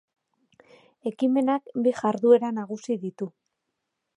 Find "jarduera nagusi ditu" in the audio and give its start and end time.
1.99-3.29